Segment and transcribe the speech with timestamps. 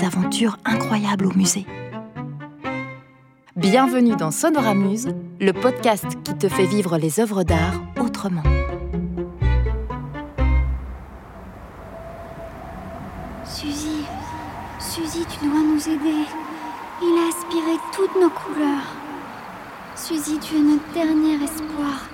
[0.00, 1.66] des aventures incroyables au musée.
[3.56, 5.08] Bienvenue dans Sonoramuse,
[5.40, 8.42] le podcast qui te fait vivre les œuvres d'art autrement.
[13.44, 14.04] Suzy,
[14.78, 16.24] Suzy, tu dois nous aider.
[17.02, 18.94] Il a aspiré toutes nos couleurs.
[19.96, 22.08] Suzy, tu es notre dernier espoir.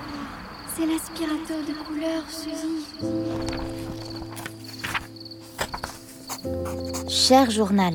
[0.74, 4.15] C'est l'aspirateur de couleurs, Suzy.
[7.08, 7.94] Cher journal,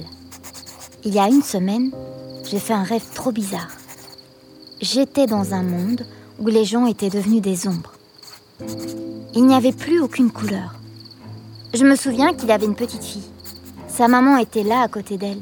[1.04, 1.92] il y a une semaine,
[2.50, 3.68] j'ai fait un rêve trop bizarre.
[4.80, 6.06] J'étais dans un monde
[6.40, 7.92] où les gens étaient devenus des ombres.
[9.36, 10.76] Il n'y avait plus aucune couleur.
[11.74, 13.30] Je me souviens qu'il avait une petite fille.
[13.90, 15.42] Sa maman était là à côté d'elle.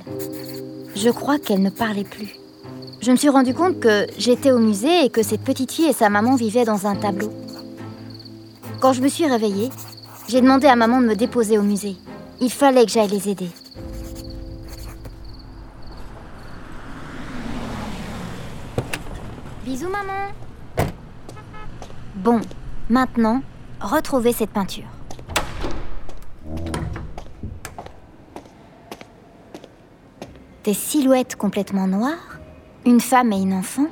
[0.95, 2.39] Je crois qu'elle ne parlait plus.
[3.01, 5.93] Je me suis rendu compte que j'étais au musée et que cette petite fille et
[5.93, 7.31] sa maman vivaient dans un tableau.
[8.79, 9.69] Quand je me suis réveillée,
[10.27, 11.97] j'ai demandé à maman de me déposer au musée.
[12.41, 13.49] Il fallait que j'aille les aider.
[19.69, 20.31] Bisous maman.
[22.15, 22.41] Bon,
[22.89, 23.43] maintenant,
[23.79, 24.87] retrouvez cette peinture.
[30.63, 32.39] Des silhouettes complètement noires,
[32.83, 33.85] une femme et une enfant.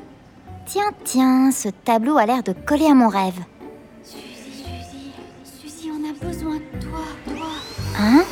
[0.65, 3.39] Tiens, tiens, ce tableau a l'air de coller à mon rêve.
[4.03, 5.11] Suzy, Suzy,
[5.61, 7.47] Suzy, on a besoin de toi, toi.
[7.99, 8.23] Hein?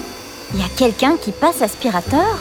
[0.52, 2.40] Il y a quelqu'un qui passe aspirateur?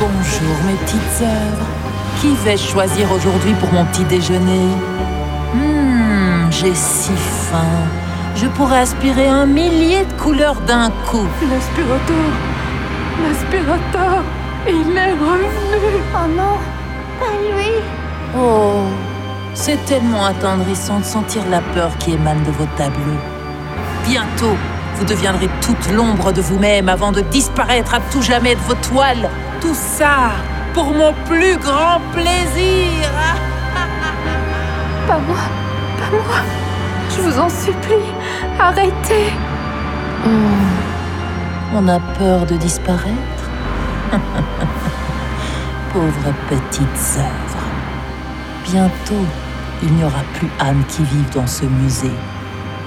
[0.00, 1.66] Bonjour mes petites œuvres.
[2.22, 4.68] Qui vais-je choisir aujourd'hui pour mon petit déjeuner?
[5.52, 7.84] Hmm, j'ai si faim.
[8.34, 11.28] Je pourrais aspirer un millier de couleurs d'un coup.
[11.42, 12.30] L'aspirateur
[13.22, 14.22] L'aspirateur
[14.66, 16.56] Il est revenu Oh non,
[17.20, 17.70] pas lui.
[18.38, 18.84] Oh,
[19.52, 23.20] c'est tellement attendrissant de sentir la peur qui émane de vos tableaux.
[24.08, 24.56] Bientôt,
[25.00, 29.30] vous deviendrez toute l'ombre de vous-même avant de disparaître à tout jamais de vos toiles.
[29.62, 30.32] Tout ça
[30.74, 33.08] pour mon plus grand plaisir.
[35.06, 35.38] Pas moi
[35.98, 36.36] Pas moi
[37.08, 38.12] Je vous en supplie,
[38.58, 39.32] arrêtez
[40.22, 40.68] Hmm,
[41.74, 43.44] On a peur de disparaître
[45.94, 47.66] Pauvres petites œuvres.
[48.70, 49.24] Bientôt,
[49.82, 52.12] il n'y aura plus Anne qui vive dans ce musée.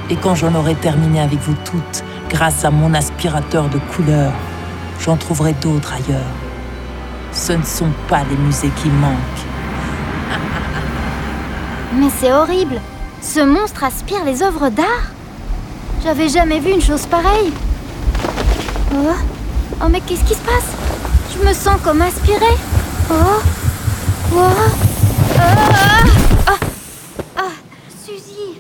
[0.10, 4.34] Et quand j'en aurai terminé avec vous toutes, grâce à mon aspirateur de couleurs,
[5.00, 6.34] j'en trouverai d'autres ailleurs.
[7.32, 9.46] Ce ne sont pas les musées qui manquent.
[11.96, 12.82] Mais c'est horrible
[13.22, 15.12] Ce monstre aspire les œuvres d'art
[16.04, 17.54] J'avais jamais vu une chose pareille.
[18.96, 19.14] Oh,
[19.82, 20.72] oh mais qu'est-ce qui se passe?
[21.34, 22.58] Je me sens comme aspirée.
[23.10, 23.42] Oh,
[24.36, 24.40] oh,
[25.40, 25.44] ah,
[26.48, 26.58] ah,
[27.38, 27.42] ah.
[28.06, 28.60] Suzy,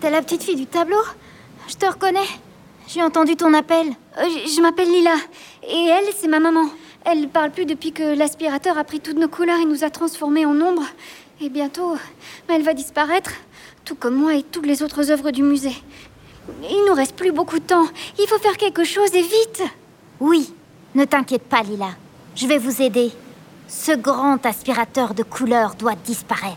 [0.00, 1.02] T'es la petite fille du tableau?
[1.70, 2.18] Je te reconnais.
[2.88, 3.86] J'ai entendu ton appel.
[4.18, 5.14] euh, je, m'appelle Lila.
[5.62, 6.68] Et elle, c'est ma maman.
[7.04, 10.44] Elle parle plus depuis que l'aspirateur a pris toutes nos couleurs et nous a transformés
[10.44, 10.82] en ombre.
[11.40, 11.92] Et bientôt,
[12.48, 13.30] bah, elle va disparaître,
[13.84, 15.76] tout comme moi et toutes les autres œuvres du musée.
[16.68, 17.86] Il nous reste plus beaucoup de temps.
[18.18, 19.62] Il faut faire quelque chose et vite.
[20.18, 20.52] Oui,
[20.96, 21.90] ne t'inquiète pas, Lila.
[22.34, 23.12] Je vais vous aider.
[23.68, 26.56] Ce grand aspirateur de couleurs doit disparaître.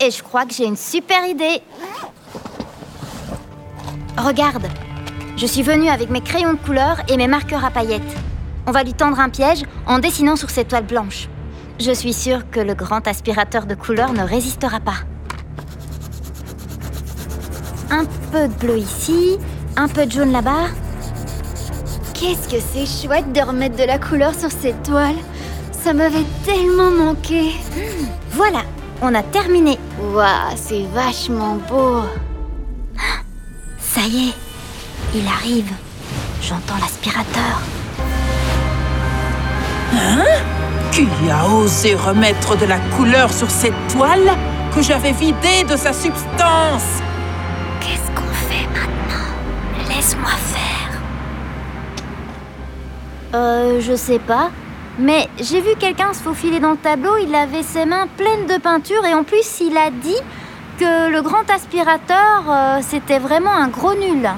[0.00, 1.62] Et je crois que j'ai une super idée.
[4.18, 4.66] Regarde,
[5.36, 8.16] je suis venue avec mes crayons de couleur et mes marqueurs à paillettes.
[8.66, 11.28] On va lui tendre un piège en dessinant sur cette toile blanche.
[11.78, 15.04] Je suis sûre que le grand aspirateur de couleurs ne résistera pas.
[17.90, 19.38] Un peu de bleu ici,
[19.76, 20.68] un peu de jaune là-bas.
[22.14, 25.16] Qu'est-ce que c'est chouette de remettre de la couleur sur cette toile.
[25.72, 27.52] Ça m'avait tellement manqué.
[28.30, 28.62] Voilà,
[29.02, 29.78] on a terminé.
[30.00, 32.00] Waouh, c'est vachement beau.
[33.96, 34.34] Ça y est,
[35.14, 35.72] il arrive.
[36.42, 37.62] J'entends l'aspirateur.
[40.92, 44.36] Qui a osé remettre de la couleur sur cette toile
[44.74, 47.00] que j'avais vidée de sa substance
[47.80, 49.88] Qu'est-ce qu'on fait maintenant?
[49.88, 51.00] Laisse-moi faire.
[53.34, 54.50] Euh, je sais pas.
[54.98, 58.60] Mais j'ai vu quelqu'un se faufiler dans le tableau, il avait ses mains pleines de
[58.60, 60.20] peinture et en plus il a dit
[60.78, 64.28] que le grand aspirateur, euh, c'était vraiment un gros nul.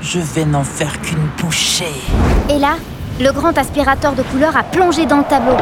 [0.00, 1.94] Je vais n'en faire qu'une bouchée.
[2.50, 2.74] Et là,
[3.20, 5.56] le grand aspirateur de couleur a plongé dans le tableau.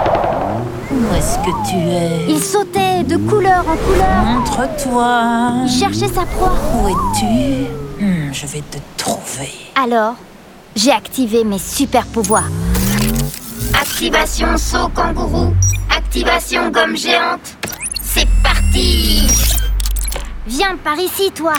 [0.91, 2.27] Où est-ce que tu es?
[2.29, 4.25] Il sautait de couleur en couleur.
[4.25, 5.53] Montre-toi.
[5.65, 6.53] Il cherchait sa proie.
[6.75, 8.05] Où es-tu?
[8.05, 9.51] Hmm, Je vais te trouver.
[9.81, 10.15] Alors,
[10.75, 12.49] j'ai activé mes super pouvoirs.
[13.81, 15.55] Activation saut kangourou.
[15.97, 17.57] Activation gomme géante.
[18.73, 19.27] Parti
[20.47, 21.53] Viens par ici, toi.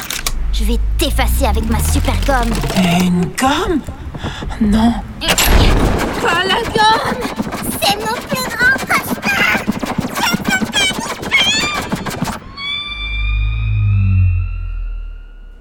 [0.51, 2.53] Je Je vais t'effacer avec ma super gomme.
[3.01, 3.81] Une gomme?
[4.61, 4.93] Non.
[6.21, 7.21] Pas la gomme
[7.81, 9.57] C'est mon plus grand cauchemar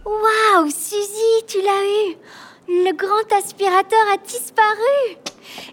[0.07, 2.17] Waouh, Suzy, tu l'as eu
[2.69, 5.17] Le grand aspirateur a disparu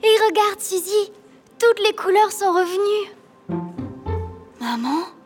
[0.04, 1.12] Et regarde, Suzy,
[1.60, 3.14] toutes les couleurs sont revenues.
[4.60, 5.19] Maman?